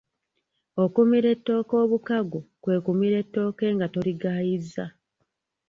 [0.83, 4.85] Okumira ettooke obukago kwe kumira ettooke nga toligaayizza